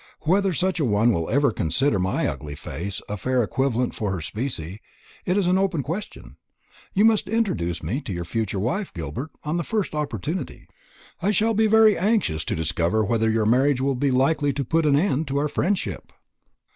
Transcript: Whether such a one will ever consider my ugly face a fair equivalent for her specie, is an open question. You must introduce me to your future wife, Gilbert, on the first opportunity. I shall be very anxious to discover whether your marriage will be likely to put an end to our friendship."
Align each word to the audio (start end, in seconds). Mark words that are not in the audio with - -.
Whether 0.21 0.51
such 0.51 0.79
a 0.79 0.83
one 0.83 1.13
will 1.13 1.29
ever 1.29 1.51
consider 1.51 1.99
my 1.99 2.25
ugly 2.25 2.55
face 2.55 3.03
a 3.07 3.17
fair 3.17 3.43
equivalent 3.43 3.93
for 3.93 4.09
her 4.11 4.19
specie, 4.19 4.81
is 5.27 5.45
an 5.45 5.59
open 5.59 5.83
question. 5.83 6.37
You 6.95 7.05
must 7.05 7.27
introduce 7.27 7.83
me 7.83 8.01
to 8.01 8.11
your 8.11 8.25
future 8.25 8.57
wife, 8.57 8.91
Gilbert, 8.95 9.29
on 9.43 9.57
the 9.57 9.63
first 9.63 9.93
opportunity. 9.93 10.67
I 11.21 11.29
shall 11.29 11.53
be 11.53 11.67
very 11.67 11.95
anxious 11.99 12.43
to 12.45 12.55
discover 12.55 13.05
whether 13.05 13.29
your 13.29 13.45
marriage 13.45 13.79
will 13.79 13.93
be 13.93 14.09
likely 14.09 14.51
to 14.53 14.65
put 14.65 14.87
an 14.87 14.95
end 14.95 15.27
to 15.27 15.37
our 15.37 15.47
friendship." 15.47 16.11